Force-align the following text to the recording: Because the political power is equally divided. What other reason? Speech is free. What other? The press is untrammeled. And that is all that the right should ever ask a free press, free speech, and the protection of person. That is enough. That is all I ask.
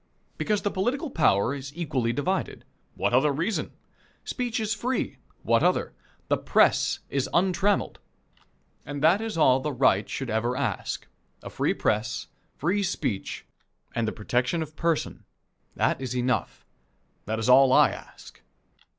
Because 0.35 0.63
the 0.63 0.71
political 0.71 1.11
power 1.11 1.53
is 1.53 1.71
equally 1.75 2.11
divided. 2.11 2.65
What 2.95 3.13
other 3.13 3.31
reason? 3.31 3.69
Speech 4.25 4.59
is 4.59 4.73
free. 4.73 5.17
What 5.43 5.61
other? 5.61 5.93
The 6.27 6.39
press 6.39 7.01
is 7.11 7.29
untrammeled. 7.35 7.99
And 8.83 9.03
that 9.03 9.21
is 9.21 9.37
all 9.37 9.59
that 9.59 9.63
the 9.69 9.73
right 9.73 10.09
should 10.09 10.31
ever 10.31 10.57
ask 10.57 11.05
a 11.43 11.51
free 11.51 11.75
press, 11.75 12.25
free 12.57 12.81
speech, 12.81 13.45
and 13.93 14.07
the 14.07 14.11
protection 14.11 14.63
of 14.63 14.75
person. 14.75 15.23
That 15.75 16.01
is 16.01 16.15
enough. 16.15 16.65
That 17.25 17.37
is 17.37 17.47
all 17.47 17.71
I 17.71 17.91
ask. 17.91 18.41